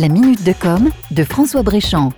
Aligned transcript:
La 0.00 0.08
minute 0.08 0.42
de 0.44 0.54
com 0.54 0.88
de 1.10 1.24
François 1.24 1.62
Bréchamp. 1.62 2.14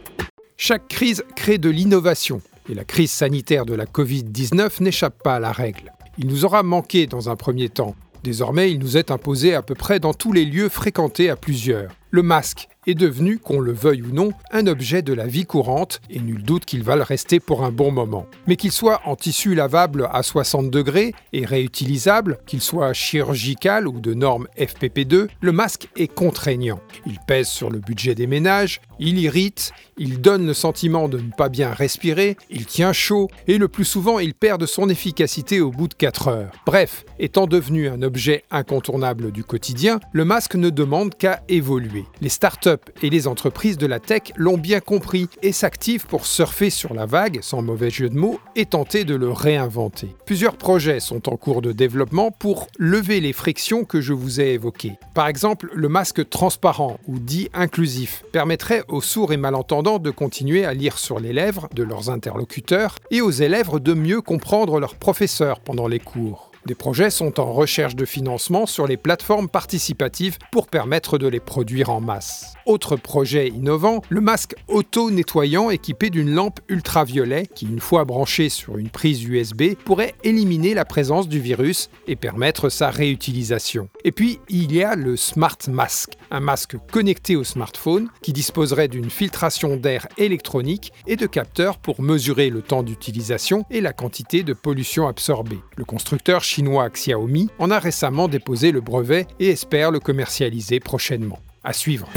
Chaque 0.56 0.86
crise 0.86 1.24
crée 1.34 1.58
de 1.58 1.68
l'innovation 1.68 2.40
et 2.68 2.74
la 2.74 2.84
crise 2.84 3.10
sanitaire 3.10 3.66
de 3.66 3.74
la 3.74 3.86
Covid-19 3.86 4.84
n'échappe 4.84 5.20
pas 5.20 5.34
à 5.34 5.40
la 5.40 5.50
règle. 5.50 5.92
Il 6.16 6.28
nous 6.28 6.44
aura 6.44 6.62
manqué 6.62 7.08
dans 7.08 7.28
un 7.28 7.34
premier 7.34 7.70
temps. 7.70 7.96
Désormais, 8.22 8.70
il 8.70 8.78
nous 8.78 8.98
est 8.98 9.10
imposé 9.10 9.56
à 9.56 9.62
peu 9.62 9.74
près 9.74 9.98
dans 9.98 10.14
tous 10.14 10.32
les 10.32 10.44
lieux 10.44 10.68
fréquentés 10.68 11.28
à 11.28 11.34
plusieurs. 11.34 11.90
Le 12.14 12.22
masque 12.22 12.68
est 12.86 12.94
devenu, 12.94 13.38
qu'on 13.38 13.60
le 13.60 13.72
veuille 13.72 14.02
ou 14.02 14.12
non, 14.12 14.32
un 14.50 14.66
objet 14.66 15.02
de 15.02 15.12
la 15.12 15.26
vie 15.26 15.46
courante, 15.46 16.00
et 16.10 16.18
nul 16.18 16.42
doute 16.42 16.64
qu'il 16.64 16.82
va 16.82 16.96
le 16.96 17.02
rester 17.02 17.38
pour 17.38 17.64
un 17.64 17.70
bon 17.70 17.92
moment. 17.92 18.26
Mais 18.46 18.56
qu'il 18.56 18.72
soit 18.72 19.00
en 19.04 19.14
tissu 19.14 19.54
lavable 19.54 20.08
à 20.12 20.22
60 20.22 20.68
degrés 20.68 21.14
et 21.32 21.46
réutilisable, 21.46 22.38
qu'il 22.44 22.60
soit 22.60 22.92
chirurgical 22.92 23.86
ou 23.86 24.00
de 24.00 24.14
norme 24.14 24.48
FPP2, 24.58 25.28
le 25.40 25.52
masque 25.52 25.88
est 25.96 26.12
contraignant. 26.12 26.80
Il 27.06 27.18
pèse 27.26 27.48
sur 27.48 27.70
le 27.70 27.78
budget 27.78 28.14
des 28.14 28.26
ménages, 28.26 28.80
il 28.98 29.18
irrite, 29.18 29.72
il 29.96 30.20
donne 30.20 30.46
le 30.46 30.54
sentiment 30.54 31.08
de 31.08 31.18
ne 31.18 31.30
pas 31.30 31.48
bien 31.48 31.72
respirer, 31.72 32.36
il 32.50 32.66
tient 32.66 32.92
chaud, 32.92 33.28
et 33.46 33.58
le 33.58 33.68
plus 33.68 33.84
souvent 33.84 34.18
il 34.18 34.34
perd 34.34 34.60
de 34.60 34.66
son 34.66 34.88
efficacité 34.88 35.60
au 35.60 35.70
bout 35.70 35.88
de 35.88 35.94
4 35.94 36.28
heures. 36.28 36.52
Bref, 36.66 37.04
étant 37.18 37.46
devenu 37.46 37.88
un 37.88 38.02
objet 38.02 38.44
incontournable 38.50 39.30
du 39.30 39.44
quotidien, 39.44 40.00
le 40.12 40.24
masque 40.24 40.56
ne 40.56 40.70
demande 40.70 41.14
qu'à 41.14 41.42
évoluer. 41.48 42.01
Les 42.20 42.28
startups 42.28 42.90
et 43.02 43.10
les 43.10 43.26
entreprises 43.26 43.78
de 43.78 43.86
la 43.86 44.00
tech 44.00 44.32
l'ont 44.36 44.58
bien 44.58 44.80
compris 44.80 45.28
et 45.42 45.52
s'activent 45.52 46.06
pour 46.06 46.26
surfer 46.26 46.70
sur 46.70 46.94
la 46.94 47.06
vague, 47.06 47.40
sans 47.42 47.62
mauvais 47.62 47.90
jeu 47.90 48.08
de 48.08 48.16
mots, 48.16 48.38
et 48.56 48.66
tenter 48.66 49.04
de 49.04 49.14
le 49.14 49.30
réinventer. 49.30 50.14
Plusieurs 50.26 50.56
projets 50.56 51.00
sont 51.00 51.28
en 51.28 51.36
cours 51.36 51.62
de 51.62 51.72
développement 51.72 52.30
pour 52.30 52.68
lever 52.78 53.20
les 53.20 53.32
frictions 53.32 53.84
que 53.84 54.00
je 54.00 54.12
vous 54.12 54.40
ai 54.40 54.52
évoquées. 54.52 54.98
Par 55.14 55.28
exemple, 55.28 55.70
le 55.74 55.88
masque 55.88 56.28
transparent 56.28 56.98
ou 57.06 57.18
dit 57.18 57.48
inclusif 57.54 58.24
permettrait 58.32 58.84
aux 58.88 59.00
sourds 59.00 59.32
et 59.32 59.36
malentendants 59.36 59.98
de 59.98 60.10
continuer 60.10 60.64
à 60.64 60.74
lire 60.74 60.98
sur 60.98 61.20
les 61.20 61.32
lèvres 61.32 61.68
de 61.74 61.82
leurs 61.82 62.10
interlocuteurs 62.10 62.96
et 63.10 63.20
aux 63.20 63.30
élèves 63.30 63.78
de 63.80 63.94
mieux 63.94 64.20
comprendre 64.20 64.80
leurs 64.80 64.96
professeurs 64.96 65.60
pendant 65.60 65.88
les 65.88 65.98
cours. 65.98 66.51
Des 66.64 66.76
projets 66.76 67.10
sont 67.10 67.40
en 67.40 67.52
recherche 67.52 67.96
de 67.96 68.04
financement 68.04 68.66
sur 68.66 68.86
les 68.86 68.96
plateformes 68.96 69.48
participatives 69.48 70.38
pour 70.52 70.68
permettre 70.68 71.18
de 71.18 71.26
les 71.26 71.40
produire 71.40 71.90
en 71.90 72.00
masse. 72.00 72.54
Autre 72.66 72.94
projet 72.94 73.48
innovant, 73.48 74.00
le 74.08 74.20
masque 74.20 74.54
auto-nettoyant 74.68 75.70
équipé 75.70 76.08
d'une 76.08 76.30
lampe 76.30 76.60
ultraviolet 76.68 77.46
qui, 77.52 77.66
une 77.66 77.80
fois 77.80 78.04
branché 78.04 78.48
sur 78.48 78.78
une 78.78 78.90
prise 78.90 79.24
USB, 79.24 79.74
pourrait 79.84 80.14
éliminer 80.22 80.72
la 80.74 80.84
présence 80.84 81.28
du 81.28 81.40
virus 81.40 81.90
et 82.06 82.14
permettre 82.14 82.68
sa 82.68 82.90
réutilisation. 82.90 83.88
Et 84.04 84.12
puis, 84.12 84.38
il 84.48 84.72
y 84.72 84.84
a 84.84 84.94
le 84.94 85.16
Smart 85.16 85.58
Mask, 85.68 86.12
un 86.30 86.38
masque 86.38 86.76
connecté 86.92 87.34
au 87.34 87.42
smartphone 87.42 88.08
qui 88.22 88.32
disposerait 88.32 88.86
d'une 88.86 89.10
filtration 89.10 89.76
d'air 89.76 90.06
électronique 90.16 90.92
et 91.08 91.16
de 91.16 91.26
capteurs 91.26 91.78
pour 91.78 92.00
mesurer 92.00 92.50
le 92.50 92.62
temps 92.62 92.84
d'utilisation 92.84 93.64
et 93.68 93.80
la 93.80 93.92
quantité 93.92 94.44
de 94.44 94.52
pollution 94.52 95.08
absorbée. 95.08 95.60
Le 95.76 95.84
constructeur 95.84 96.44
chinois 96.52 96.90
Xiaomi 96.90 97.48
en 97.58 97.70
a 97.70 97.78
récemment 97.78 98.28
déposé 98.28 98.72
le 98.72 98.82
brevet 98.82 99.26
et 99.40 99.48
espère 99.48 99.90
le 99.90 100.00
commercialiser 100.00 100.80
prochainement. 100.80 101.38
À 101.64 101.72
suivre. 101.72 102.08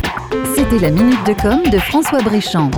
C'était 0.55 0.79
la 0.79 0.91
minute 0.91 1.25
de 1.25 1.33
com 1.41 1.61
de 1.71 1.77
François 1.77 2.21
Bréchamp. 2.21 2.71